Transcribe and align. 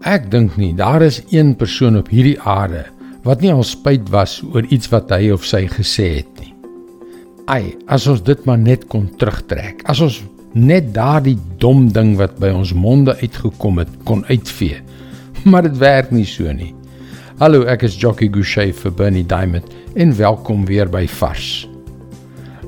Ek 0.00 0.30
dink 0.32 0.54
nie 0.56 0.72
daar 0.72 1.02
is 1.04 1.18
een 1.28 1.50
persoon 1.60 1.98
op 1.98 2.06
hierdie 2.08 2.38
aarde 2.48 2.86
wat 3.20 3.42
nie 3.44 3.50
al 3.52 3.66
spyt 3.68 4.06
was 4.08 4.38
oor 4.48 4.64
iets 4.72 4.88
wat 4.88 5.10
hy 5.12 5.26
of 5.34 5.44
sy 5.44 5.66
gesê 5.68 6.06
het 6.22 6.30
nie. 6.40 6.54
Ai, 7.52 7.74
as 7.84 8.06
ons 8.08 8.22
dit 8.24 8.46
maar 8.48 8.56
net 8.56 8.86
kon 8.88 9.10
terugtrek. 9.20 9.82
As 9.84 10.00
ons 10.00 10.22
net 10.56 10.94
daardie 10.94 11.36
dom 11.60 11.90
ding 11.92 12.14
wat 12.16 12.38
by 12.40 12.48
ons 12.48 12.72
monde 12.72 13.12
uitgekom 13.20 13.82
het 13.82 13.92
kon 14.08 14.24
uitvee. 14.30 14.80
Maar 15.50 15.68
dit 15.68 15.76
werk 15.80 16.10
nie 16.16 16.24
so 16.28 16.48
nie. 16.52 16.72
Hallo, 17.40 17.66
ek 17.68 17.84
is 17.88 18.00
Jockey 18.00 18.32
Gouchee 18.32 18.72
vir 18.76 18.96
Bernie 18.96 19.24
Diamond 19.24 19.68
en 19.96 20.16
welkom 20.16 20.64
weer 20.68 20.88
by 20.88 21.04
Vars. 21.08 21.68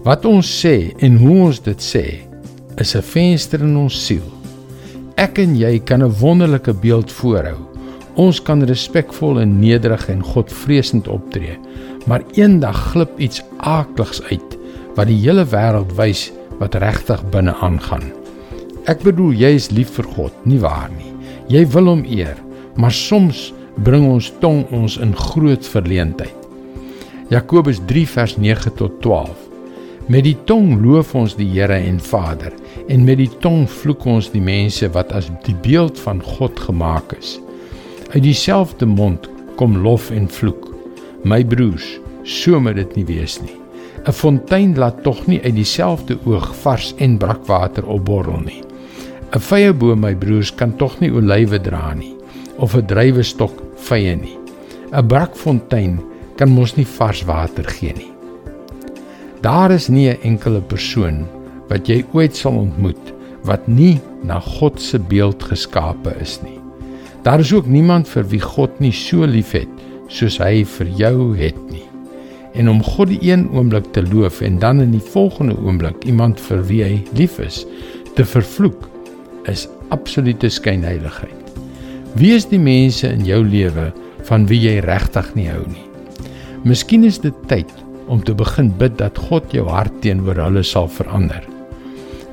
Wat 0.04 0.28
ons 0.28 0.52
sê 0.60 0.92
en 1.00 1.16
hoe 1.20 1.40
ons 1.48 1.64
dit 1.64 1.80
sê, 1.80 2.06
is 2.76 2.94
'n 2.96 3.04
venster 3.04 3.60
in 3.64 3.76
ons 3.76 4.04
siel. 4.04 4.41
Ek 5.20 5.36
en 5.42 5.52
jy 5.56 5.78
kan 5.78 6.02
'n 6.02 6.14
wonderlike 6.20 6.72
beeld 6.72 7.12
voorhou. 7.12 7.58
Ons 8.14 8.42
kan 8.42 8.64
respekvol 8.64 9.40
en 9.40 9.60
nederig 9.60 10.08
en 10.08 10.22
godvreesend 10.22 11.08
optree, 11.08 11.58
maar 12.06 12.24
eendag 12.34 12.76
glip 12.92 13.18
iets 13.18 13.42
aakligs 13.58 14.22
uit 14.22 14.58
wat 14.94 15.06
die 15.06 15.20
hele 15.20 15.44
wêreld 15.44 15.92
wys 15.96 16.32
wat 16.58 16.74
regtig 16.74 17.22
binne 17.30 17.54
aangaan. 17.54 18.12
Ek 18.84 19.02
bedoel 19.02 19.32
jy 19.32 19.54
is 19.54 19.70
lief 19.70 19.90
vir 19.90 20.04
God, 20.04 20.32
nie 20.44 20.58
waar 20.58 20.90
nie? 20.90 21.12
Jy 21.48 21.66
wil 21.66 21.86
hom 21.86 22.04
eer, 22.04 22.36
maar 22.76 22.92
soms 22.92 23.52
bring 23.76 24.06
ons 24.08 24.32
tong 24.40 24.64
ons 24.70 24.96
in 24.96 25.14
groot 25.16 25.66
verleentheid. 25.66 26.34
Jakobus 27.28 27.80
3 27.86 28.06
vers 28.06 28.36
9 28.36 28.74
tot 28.76 29.00
12. 29.00 29.51
Met 30.10 30.24
die 30.26 30.36
tong 30.50 30.80
loof 30.82 31.12
ons 31.14 31.36
die 31.38 31.46
Here 31.46 31.76
en 31.78 32.00
Vader 32.02 32.50
en 32.90 33.04
met 33.06 33.20
die 33.20 33.30
tong 33.42 33.68
vloek 33.70 34.02
ons 34.10 34.32
die 34.32 34.42
mense 34.42 34.88
wat 34.96 35.12
as 35.14 35.28
die 35.46 35.54
beeld 35.62 36.00
van 36.02 36.18
God 36.22 36.58
gemaak 36.58 37.14
is. 37.14 37.36
Uit 38.10 38.24
dieselfde 38.24 38.86
mond 38.86 39.28
kom 39.60 39.76
lof 39.84 40.10
en 40.10 40.26
vloek. 40.26 40.66
My 41.22 41.44
broers, 41.46 41.86
so 42.26 42.58
moet 42.58 42.80
dit 42.80 42.96
nie 42.98 43.06
wees 43.06 43.38
nie. 43.44 43.54
'n 44.02 44.12
Fontein 44.12 44.74
laat 44.74 45.02
tog 45.04 45.26
nie 45.26 45.38
uit 45.44 45.54
dieselfde 45.54 46.18
oog 46.26 46.50
vars 46.64 46.94
en 46.98 47.18
brakwater 47.18 47.86
opborrel 47.86 48.40
nie. 48.42 48.62
'n 49.32 49.40
Vrye 49.40 49.72
boom, 49.72 50.00
my 50.00 50.14
broers, 50.14 50.50
kan 50.50 50.76
tog 50.76 50.98
nie 51.00 51.10
olywe 51.10 51.60
dra 51.62 51.94
nie 51.94 52.16
of 52.58 52.74
'n 52.74 52.86
druiwestok 52.86 53.62
vye 53.76 54.16
nie. 54.16 54.38
'n 54.92 55.06
Brakfontein 55.06 56.00
kan 56.36 56.50
mos 56.50 56.76
nie 56.76 56.86
vars 56.86 57.22
water 57.24 57.64
gee 57.64 57.92
nie. 57.94 58.11
Daar 59.42 59.70
is 59.70 59.88
nie 59.88 60.08
'n 60.08 60.22
enkele 60.22 60.60
persoon 60.60 61.26
wat 61.68 61.88
jy 61.88 62.04
ooit 62.12 62.36
sal 62.36 62.52
ontmoet 62.52 63.12
wat 63.42 63.66
nie 63.66 64.00
na 64.22 64.38
God 64.38 64.80
se 64.80 64.98
beeld 64.98 65.42
geskape 65.42 66.14
is 66.20 66.38
nie. 66.42 66.60
Daar 67.22 67.40
is 67.40 67.52
ook 67.52 67.66
niemand 67.66 68.08
vir 68.08 68.24
wie 68.28 68.40
God 68.40 68.80
nie 68.80 68.92
so 68.92 69.26
liefhet 69.26 69.68
soos 70.06 70.38
hy 70.38 70.64
vir 70.64 70.86
jou 70.86 71.36
het 71.36 71.58
nie. 71.70 71.82
En 72.54 72.68
om 72.68 72.82
God 72.82 73.08
die 73.08 73.30
een 73.32 73.48
oomblik 73.50 73.92
te 73.92 74.02
loof 74.02 74.40
en 74.40 74.58
dan 74.58 74.80
in 74.80 74.90
die 74.90 75.06
volgende 75.12 75.56
oomblik 75.58 76.04
iemand 76.04 76.40
vir 76.40 76.66
wie 76.66 76.82
hy 76.84 77.04
lief 77.14 77.38
is 77.38 77.66
te 78.14 78.24
vervloek 78.24 78.88
is 79.46 79.68
absolute 79.88 80.48
skynheiligheid. 80.48 81.42
Wie 82.14 82.34
is 82.34 82.46
die 82.46 82.58
mense 82.58 83.08
in 83.08 83.24
jou 83.24 83.44
lewe 83.44 83.92
van 84.22 84.46
wie 84.46 84.60
jy 84.60 84.78
regtig 84.78 85.34
nie 85.34 85.48
hou 85.48 85.66
nie? 85.66 85.86
Miskien 86.64 87.04
is 87.04 87.18
dit 87.18 87.34
tyd 87.48 87.72
om 88.12 88.20
te 88.20 88.34
begin 88.36 88.68
bid 88.76 88.98
dat 89.00 89.16
God 89.30 89.54
jou 89.56 89.64
hart 89.72 89.94
teenoor 90.04 90.36
hulle 90.36 90.62
sal 90.66 90.88
verander. 90.92 91.40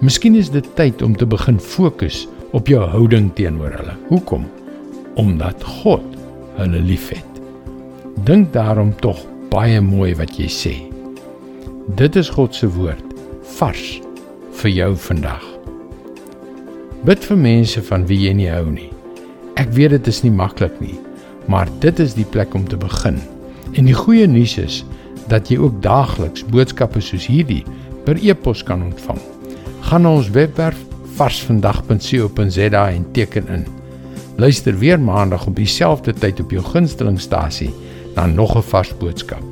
Miskien 0.04 0.36
is 0.36 0.52
dit 0.52 0.66
tyd 0.76 1.02
om 1.06 1.16
te 1.16 1.28
begin 1.28 1.60
fokus 1.60 2.26
op 2.56 2.68
jou 2.68 2.82
houding 2.84 3.30
teenoor 3.38 3.72
hulle. 3.78 3.96
Hoekom? 4.10 4.46
Omdat 5.20 5.64
God 5.80 6.04
hulle 6.60 6.84
liefhet. 6.84 7.40
Dink 8.28 8.52
daarom 8.52 8.92
tog 9.00 9.22
baie 9.54 9.80
mooi 9.82 10.12
wat 10.20 10.36
jy 10.40 10.50
sê. 10.52 10.76
Dit 12.00 12.20
is 12.20 12.32
God 12.36 12.56
se 12.56 12.68
woord 12.76 13.16
vars 13.58 14.00
vir 14.60 14.72
jou 14.76 14.92
vandag. 15.08 15.46
Bid 17.08 17.24
vir 17.24 17.40
mense 17.40 17.82
van 17.88 18.04
wie 18.10 18.20
jy 18.26 18.36
nie 18.36 18.52
hou 18.52 18.68
nie. 18.68 18.92
Ek 19.60 19.72
weet 19.76 19.96
dit 19.96 20.12
is 20.12 20.24
nie 20.26 20.36
maklik 20.36 20.76
nie, 20.84 20.98
maar 21.48 21.72
dit 21.80 22.00
is 22.04 22.18
die 22.20 22.28
plek 22.28 22.52
om 22.56 22.68
te 22.68 22.80
begin. 22.80 23.20
En 23.80 23.88
die 23.88 23.96
goeie 23.96 24.28
nuus 24.28 24.58
is 24.60 24.84
dat 25.30 25.50
jy 25.50 25.58
ook 25.58 25.82
daagliks 25.82 26.46
boodskappe 26.46 27.02
soos 27.02 27.28
hierdie 27.30 27.64
per 28.06 28.18
e-pos 28.22 28.64
kan 28.64 28.84
ontvang 28.84 29.22
gaan 29.90 30.06
na 30.06 30.14
ons 30.14 30.30
webwerf 30.30 30.78
varsvandag.co.za 31.20 32.90
en 32.90 33.12
teken 33.12 33.48
in. 33.48 33.68
Luister 34.36 34.78
weer 34.78 35.00
maandag 35.00 35.48
op 35.48 35.56
dieselfde 35.56 36.14
tyd 36.14 36.40
op 36.40 36.52
jou 36.52 36.64
gunstelingstasie 36.64 37.74
na 38.16 38.26
nog 38.26 38.56
'n 38.56 38.62
vars 38.62 38.98
boodskap. 38.98 39.44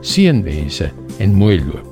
Seënwense 0.00 0.90
en 1.18 1.34
mooi 1.34 1.64
loop. 1.64 1.91